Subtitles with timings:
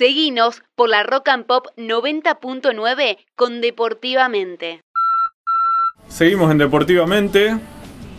[0.00, 4.80] Seguinos por la Rock and Pop 90.9 con Deportivamente.
[6.08, 7.58] Seguimos en Deportivamente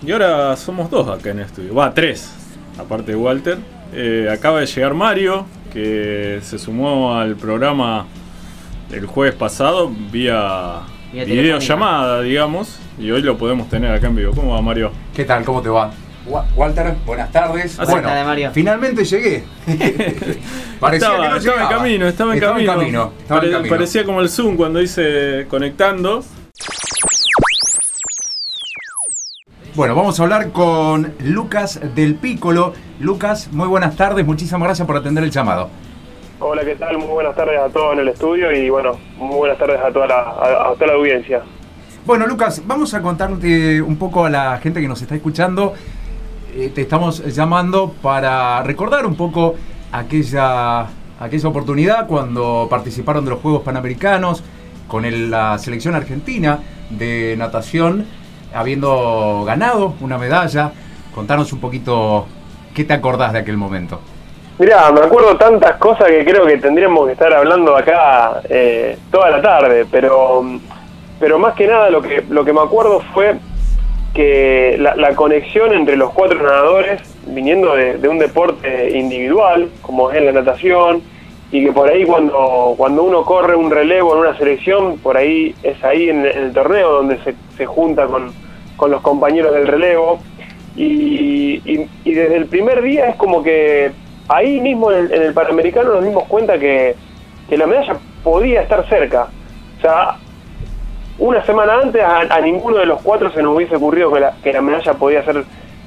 [0.06, 1.74] y ahora somos dos acá en el estudio.
[1.74, 2.32] Va, tres,
[2.78, 3.58] aparte de Walter.
[3.94, 8.06] Eh, acaba de llegar Mario, que se sumó al programa
[8.92, 14.34] el jueves pasado vía, Vía videollamada, digamos, y hoy lo podemos tener acá en vivo.
[14.36, 14.92] ¿Cómo va Mario?
[15.16, 15.44] ¿Qué tal?
[15.44, 15.92] ¿Cómo te va?
[16.26, 17.76] Wa- Walter, buenas tardes.
[17.78, 18.52] Tardes, Mario.
[18.54, 19.44] finalmente llegué.
[20.80, 23.14] Parecía estaba, que no estaba en camino, estaba en Estaba camino.
[23.20, 23.70] estaba en Pare- camino.
[23.76, 26.24] Parecía como el Zoom cuando dice conectando.
[29.74, 32.74] Bueno, vamos a hablar con Lucas del Pícolo.
[33.00, 35.70] Lucas, muy buenas tardes, muchísimas gracias por atender el llamado.
[36.40, 36.98] Hola, ¿qué tal?
[36.98, 40.08] Muy buenas tardes a todos en el estudio y bueno, muy buenas tardes a toda
[40.08, 41.42] la, a, a toda la audiencia.
[42.06, 45.74] Bueno, Lucas, vamos a contarte un poco a la gente que nos está escuchando.
[46.54, 49.56] Eh, te estamos llamando para recordar un poco
[49.94, 50.86] aquella,
[51.18, 54.44] aquella oportunidad cuando participaron de los Juegos Panamericanos
[54.90, 58.06] con la selección argentina de natación,
[58.54, 60.74] habiendo ganado una medalla.
[61.16, 62.26] Contanos un poquito
[62.76, 64.02] qué te acordás de aquel momento.
[64.60, 69.30] Mirá, me acuerdo tantas cosas que creo que tendríamos que estar hablando acá eh, toda
[69.30, 70.44] la tarde, pero,
[71.18, 73.38] pero más que nada lo que, lo que me acuerdo fue
[74.14, 80.22] que la, la conexión entre los cuatro nadadores, viniendo de, un deporte individual, como es
[80.22, 81.02] la natación,
[81.52, 85.56] y que por ahí cuando, cuando uno corre un relevo en una selección, por ahí
[85.64, 88.34] es ahí en, en el torneo donde se, se junta con,
[88.78, 90.20] con los compañeros del relevo.
[90.76, 93.92] Y, y- y desde el primer día es como que
[94.30, 96.96] ahí mismo en el, en el Panamericano nos dimos cuenta que,
[97.50, 99.28] que la medalla podía estar cerca.
[99.78, 100.16] O sea,
[101.20, 104.54] una semana antes a, ninguno de los cuatro se nos hubiese ocurrido que la, que
[104.54, 105.44] la medalla podía ser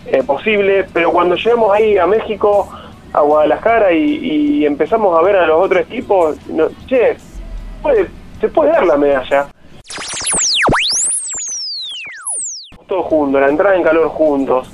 [0.07, 2.69] eh, posible, pero cuando llegamos ahí a México,
[3.13, 7.17] a Guadalajara y, empezamos a ver a los otros equipos, no, che,
[7.83, 8.09] puede-
[8.41, 9.47] se puede dar la medalla.
[12.87, 14.71] Todos juntos, la entrada en calor juntos,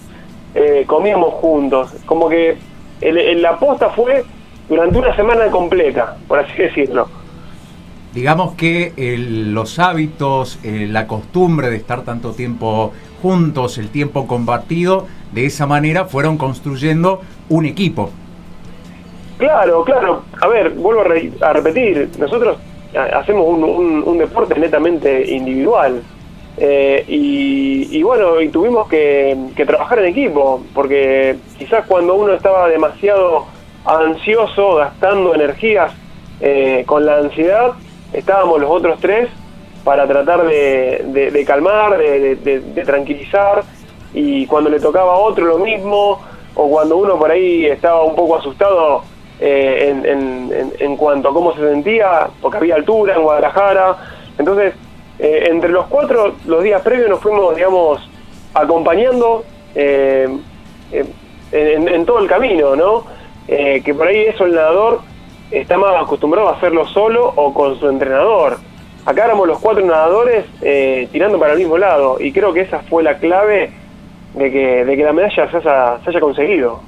[0.54, 2.58] eh, comíamos juntos, como que
[3.00, 4.24] el- la posta fue
[4.68, 7.08] durante una semana completa, por así decirlo.
[8.14, 14.26] Digamos que el- los hábitos, eh, la costumbre de estar tanto tiempo juntos, el tiempo
[14.26, 18.10] compartido, de esa manera fueron construyendo un equipo.
[19.38, 20.22] Claro, claro.
[20.40, 22.58] A ver, vuelvo a, re- a repetir, nosotros
[22.96, 26.02] ha- hacemos un, deporte netamente individual.
[26.58, 32.34] Eh, y, y bueno, y tuvimos que, que trabajar en equipo, porque quizás cuando uno
[32.34, 33.46] estaba demasiado
[33.84, 35.92] ansioso, gastando energías
[36.40, 37.72] eh, con la ansiedad,
[38.12, 39.28] estábamos los otros tres
[39.84, 43.62] para tratar de, calmar, de, tranquilizar,
[44.12, 46.20] y cuando le tocaba a otro lo mismo,
[46.54, 49.02] o cuando uno por ahí estaba un poco asustado
[49.38, 49.94] eh,
[50.78, 53.96] en, cuanto a cómo se sentía, porque había altura en Guadalajara,
[54.38, 54.74] entonces
[55.18, 58.00] eh, entre los cuatro, los días previos nos fuimos, digamos,
[58.54, 59.44] acompañando
[59.74, 60.28] eh,
[60.92, 61.04] eh,
[61.52, 63.04] en, en todo el camino, ¿no?
[63.46, 65.00] Que por ahí eso el nadador
[65.50, 68.58] está más acostumbrado a hacerlo solo o con su entrenador.
[69.04, 72.80] Acá éramos los cuatro nadadores eh, tirando para el mismo lado y creo que esa
[72.80, 73.70] fue la clave
[74.34, 76.80] de que, de que la medalla se haya, se haya conseguido.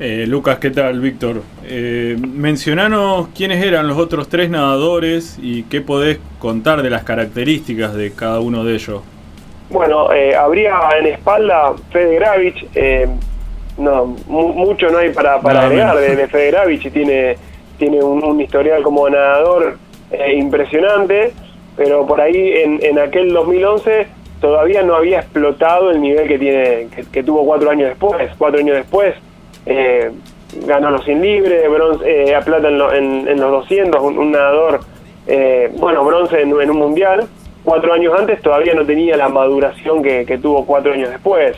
[0.00, 1.42] Eh, Lucas, ¿qué tal, Víctor?
[1.64, 7.94] Eh, mencionanos quiénes eran los otros tres nadadores y qué podés contar de las características
[7.94, 9.02] de cada uno de ellos.
[9.70, 12.66] Bueno, eh, habría en espalda Fede Gravich,
[13.78, 17.36] no, mu- mucho no hay para, para agregar de, de Fede Gravich, tiene,
[17.78, 19.76] tiene un, un historial como nadador
[20.10, 21.32] eh, impresionante,
[21.76, 24.06] pero por ahí en, en aquel 2011
[24.40, 28.30] todavía no había explotado el nivel que tiene que, que tuvo cuatro años después.
[28.38, 29.14] Cuatro años después
[29.66, 30.10] eh,
[30.66, 34.18] ganó los 100 libres, bronce, eh, a plata en, lo- en- en los 200, un,
[34.18, 34.80] un nadador,
[35.26, 37.26] eh, bueno, bronce en, en un mundial.
[37.64, 41.56] Cuatro años antes todavía no tenía la maduración que, que tuvo cuatro años después.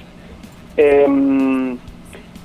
[0.76, 1.75] Em,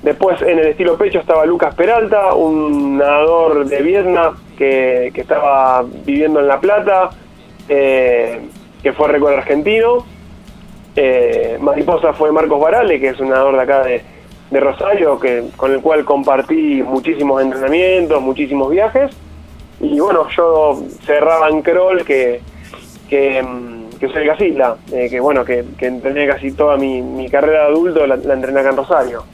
[0.02, 6.40] después en el estilo pecho estaba Lucas Peralta, un nadador de Vietnam que, estaba viviendo
[6.40, 7.10] en La Plata,
[7.68, 8.40] eh,
[8.82, 10.04] que fue récord argentino.
[10.94, 14.02] Eh, mariposa fue Marcos Barale, que es un nadador de acá de,
[14.50, 19.10] de Rosario, que, con el cual compartí muchísimos entrenamientos, muchísimos viajes.
[19.80, 22.40] Y bueno, yo cerraba en crawl, que,
[23.08, 23.82] que, mm,
[24.12, 28.06] soy Casilla, eh, que bueno, que, que entrené casi toda mi, mi carrera de adulto,
[28.06, 29.24] la, la entrené acá en Rosario.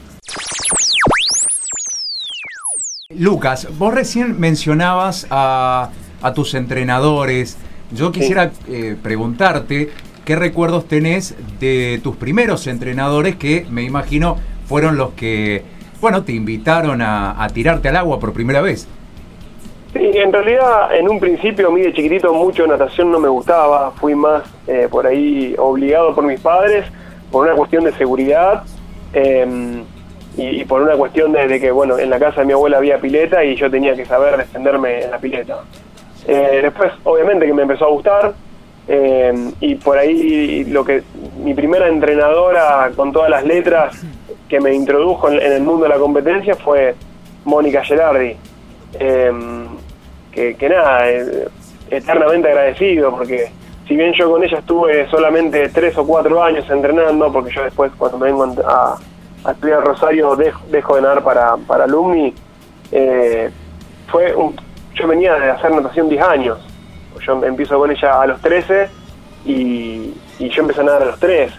[3.19, 5.89] Lucas, vos recién mencionabas a,
[6.21, 7.57] a tus entrenadores.
[7.91, 9.89] Yo quisiera eh, preguntarte
[10.23, 14.37] qué recuerdos tenés de tus primeros entrenadores que me imagino
[14.67, 15.63] fueron los que
[15.99, 18.87] bueno, te invitaron a, tirarte al agua por primera vez.
[19.91, 23.91] Sí, en realidad en un principio a mí de chiquitito mucho natación no me gustaba,
[23.91, 26.85] fui más eh, por ahí obligado por mis padres,
[27.31, 28.63] por una cuestión de seguridad
[29.11, 29.83] em,
[30.37, 33.43] y, por una cuestión de, que, bueno, en la casa de mi abuela había pileta
[33.43, 35.59] y yo tenía que saber defenderme en la pileta.
[36.27, 38.33] Eh, después, obviamente que me empezó a gustar,
[38.87, 41.03] em, y por ahí lo que
[41.43, 44.05] mi primera entrenadora con todas las letras
[44.47, 46.95] que me introdujo en, el mundo de la competencia fue
[47.45, 48.35] Mónica Gerardi.
[48.99, 49.67] Em,
[50.31, 51.47] que, nada, eh,
[51.91, 53.51] eternamente agradecido porque
[53.87, 57.91] si bien yo con ella estuve solamente tres o cuatro años entrenando, porque yo después
[57.97, 58.97] cuando me vengo a,
[59.47, 62.33] estudiar Rosario dejo, de nadar para, para alumni,
[62.91, 63.49] eh,
[64.07, 64.35] fue
[64.95, 66.59] yo venía de hacer natación 10 años.
[67.25, 68.89] Yo empiezo con ella a los 13
[69.45, 71.53] y, y yo empecé a nadar a los 3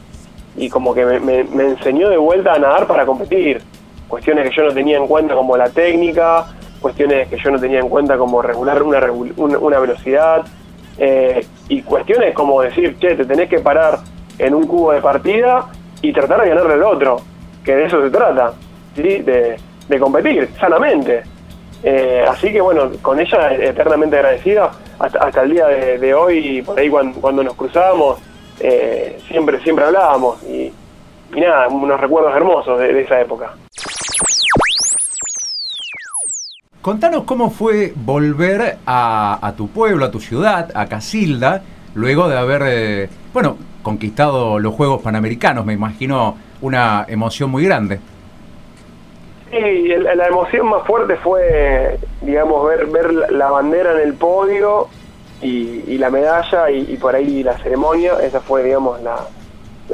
[0.57, 3.63] y como que me, enseñó de vuelta a nadar para competir.
[4.09, 6.47] Cuestiones que yo no tenía en cuenta como la técnica,
[6.81, 9.01] cuestiones que yo no tenía en cuenta como regular una,
[9.37, 10.45] una, velocidad,
[10.99, 14.01] eh, y cuestiones como decir, che, te tenés que parar
[14.39, 15.67] en un cubo de partida
[16.03, 17.21] y tratar de ganarle al otro,
[17.65, 18.53] que de eso se trata,
[18.95, 19.03] ¿sí?
[19.03, 19.59] de,
[19.99, 21.23] competir sanamente.
[21.83, 26.91] Eh, así que bueno, con ella eternamente agradecida hasta, el día de, hoy, por ahí
[26.91, 28.21] cuando, nos cruzábamos,
[28.61, 30.73] eh, siempre, siempre hablábamos y,
[31.35, 33.55] nada, unos recuerdos hermosos de, esa época.
[36.83, 41.63] Contanos cómo fue volver a, tu pueblo, a tu ciudad, a Casilda,
[41.95, 43.57] luego de haber, eh, bueno,
[43.91, 45.67] conquistado los Juegos Panamericanos.
[45.67, 47.99] Me imagino una emoción muy grande.
[49.51, 54.87] Sí, la emoción más fuerte fue, digamos, ver, ver la bandera en el podio
[55.43, 59.27] y, la medalla y, por ahí la ceremonia, esa fue, digamos, la,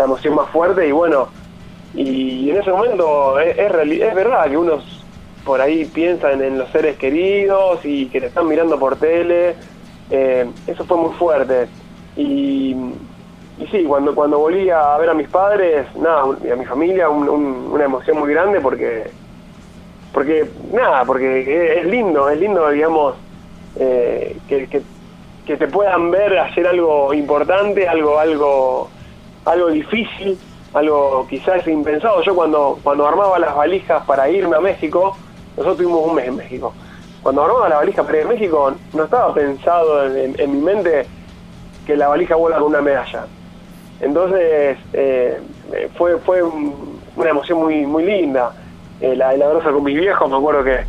[0.05, 1.29] emoción más fuerte y bueno,
[1.95, 4.79] y en ese momento es, es, verdad que uno
[5.43, 9.55] por ahí piensa en, los seres queridos y que te están mirando por tele,
[10.11, 11.67] eh, eso fue muy fuerte.
[12.15, 12.77] Y,
[13.59, 17.09] y sí, cuando, cuando volví a ver a mis padres, nada, y a mi familia,
[17.09, 19.11] una emoción muy grande porque,
[20.13, 23.15] porque nada, porque es lindo, es lindo, digamos,
[23.79, 24.83] eh, que, que
[25.47, 28.91] que te puedan ver hacer algo importante, algo, algo,
[29.45, 30.37] algo difícil,
[30.75, 32.21] algo quizás impensado.
[32.23, 35.17] Yo cuando, cuando armaba las valijas para irme a México,
[35.57, 36.75] nosotros tuvimos un mes en México.
[37.23, 41.07] Cuando armaba la valija para ir a México, no estaba pensado en, mi mente
[41.87, 43.27] que la valija vuela con una medalla.
[44.01, 45.41] Entonces eh,
[45.97, 48.53] fue, fue una emoción muy, muy linda.
[49.01, 50.81] Eh, la, la con mis viejos, me acuerdo que,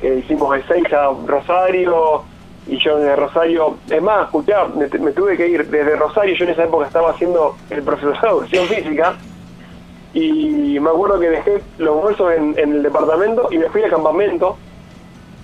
[0.00, 2.24] que hicimos el 6 a Rosario,
[2.66, 6.50] y yo desde Rosario, es más, escuchá, me, tuve que ir desde Rosario, yo en
[6.50, 9.14] esa época estaba haciendo el profesorado de educación física,
[10.14, 14.56] y me acuerdo que dejé los bolsos en, el departamento y me fui al campamento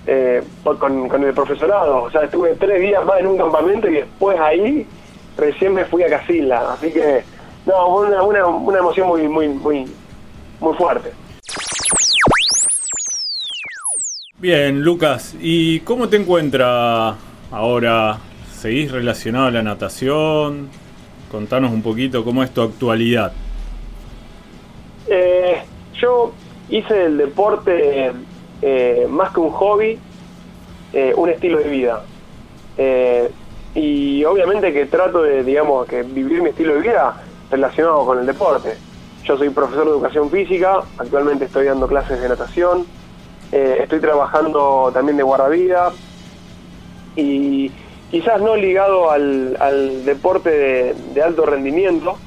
[0.07, 4.39] eh, con, el profesorado, o sea, estuve tres días más en un campamento y después
[4.39, 4.87] ahí
[5.37, 7.23] recién me fui a Casilla, así que,
[7.65, 9.85] no, una, una, una emoción muy, muy, muy,
[10.59, 11.11] muy fuerte.
[14.37, 17.15] Bien, Lucas, ¿y cómo te encuentra
[17.51, 18.17] ahora?
[18.51, 20.69] ¿Seguís relacionado a la natación?
[21.29, 23.33] Contanos un poquito cómo es tu actualidad.
[25.07, 25.61] Eh,
[25.93, 26.33] yo
[26.69, 28.11] hice el deporte
[28.63, 29.99] eh, más que un hobby,
[30.93, 32.03] eh, un estilo de vida.
[33.73, 37.15] Y obviamente que trato de, digamos, que vivir mi estilo de vida
[37.49, 38.75] relacionado con el deporte.
[39.23, 42.85] Yo soy profesor de educación física, actualmente estoy dando clases de natación,
[43.51, 45.91] eh, estoy trabajando también de guardavida
[47.15, 47.71] y
[48.09, 52.17] quizás no ligado al, deporte de, alto rendimiento,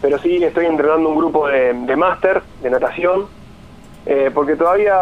[0.00, 3.26] pero sí estoy entrenando un grupo de, máster de natación,
[4.06, 4.96] eh, porque todavía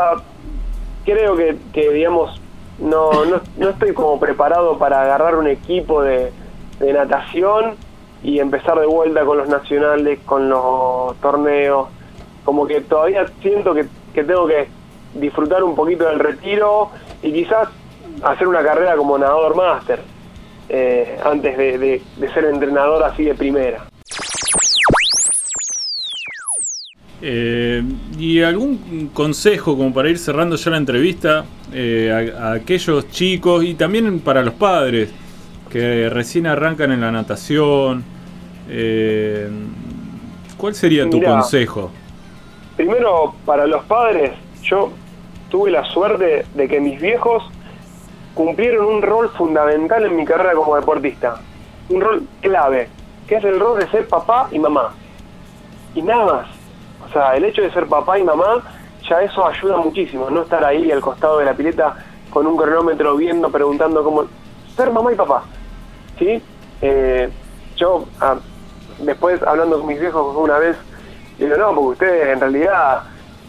[1.05, 2.41] creo que, digamos,
[2.79, 6.33] no, no, estoy como preparado para agarrar un equipo de,
[6.81, 7.75] natación
[8.23, 11.89] y empezar de vuelta con los nacionales, con los torneos.
[12.45, 13.87] Como que todavía siento que
[14.25, 14.69] tengo que
[15.15, 16.91] disfrutar un poquito del retiro
[17.23, 17.69] y quizás
[18.23, 20.01] hacer una carrera como nadador máster
[20.69, 22.03] eh, antes de,
[22.33, 23.85] ser entrenador así de primera.
[27.29, 27.83] Eh,
[28.21, 33.75] ¿Y algún consejo como para ir cerrando ya la entrevista eh, a, aquellos chicos y
[33.75, 35.11] también para los padres
[35.69, 38.05] que recién arrancan en la natación?
[40.57, 41.91] ¿Cuál sería tu consejo?
[42.77, 44.31] Primero, para los padres,
[44.63, 44.93] yo
[45.51, 47.43] tuve la suerte de que mis viejos
[48.35, 51.41] cumplieron un rol fundamental en mi carrera como deportista.
[51.89, 52.89] Un rol clave,
[53.27, 54.95] que es el rol de ser papá y mamá.
[55.93, 56.56] Y nada más.
[57.07, 58.63] O sea, el hecho de ser papá y mamá
[59.09, 61.95] ya eso ayuda muchísimo, no estar ahí al costado de la pileta
[62.31, 64.25] con un cronómetro viendo, preguntando cómo
[64.77, 65.45] ser mamá y papá.
[66.19, 66.43] ¿Sí?
[66.83, 67.31] Eh,
[67.77, 68.37] yo, ah,
[68.99, 70.77] después hablando con mis viejos una vez,
[71.39, 73.03] digo, no, porque ustedes en realidad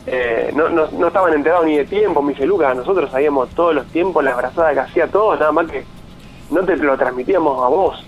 [0.06, 3.74] eh, no, no, no estaban enterados ni de tiempo, me dice Lucas, nosotros sabíamos todos
[3.74, 5.84] los tiempos, la abrazada que hacía todos, nada más que
[6.52, 8.06] no te lo transmitíamos a vos.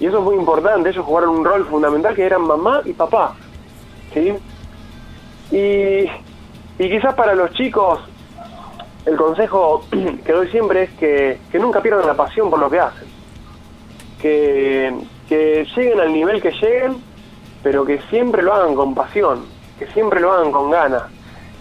[0.00, 3.34] Y eso es muy importante, ellos jugaron un rol fundamental que eran mamá y papá.
[4.14, 4.34] ¿Sí?
[5.50, 6.04] Y,
[6.78, 8.00] y quizás para los chicos,
[9.06, 9.84] el consejo
[10.24, 13.08] que doy siempre es que, que nunca pierdan la pasión por lo que hacen.
[14.20, 14.92] Que,
[15.28, 16.96] que lleguen al nivel que lleguen,
[17.62, 19.44] pero que siempre lo hagan con pasión,
[19.78, 21.04] que siempre lo hagan con ganas,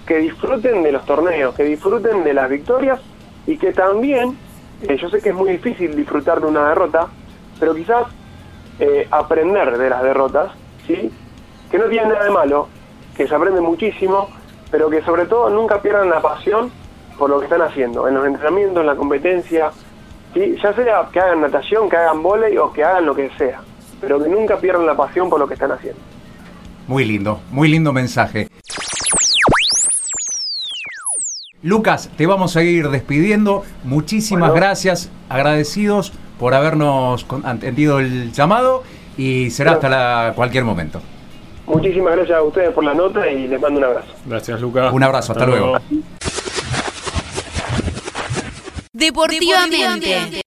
[0.05, 2.99] que disfruten de los torneos, que disfruten de las victorias
[3.45, 4.37] y que también,
[4.81, 7.07] eh, yo sé que es muy difícil disfrutar de una derrota,
[7.59, 8.05] pero quizás
[8.79, 10.51] eh, aprender de las derrotas,
[10.85, 11.11] ¿sí?
[11.69, 12.69] que no tiene nada de malo,
[13.17, 14.29] que se aprende muchísimo,
[14.69, 16.71] pero que sobre todo nunca pierdan la pasión
[17.17, 19.71] por lo que están haciendo, en los entrenamientos, en la competencia,
[20.33, 20.55] ¿sí?
[20.61, 23.61] ya sea que hagan natación, que hagan volei o que hagan lo que sea,
[23.99, 25.99] pero que nunca pierdan la pasión por lo que están haciendo.
[26.87, 28.47] Muy lindo, muy lindo mensaje.
[31.63, 33.63] Lucas, te vamos a ir despidiendo.
[33.83, 34.65] Muchísimas Bueno.
[34.65, 38.83] gracias, agradecidos por habernos atendido el llamado
[39.17, 41.01] y será hasta la, cualquier momento.
[41.67, 44.07] Muchísimas gracias a ustedes por la nota y les mando un abrazo.
[44.25, 44.91] Gracias, Lucas.
[44.93, 45.77] Un abrazo, hasta luego.
[48.93, 50.29] Deportivamente.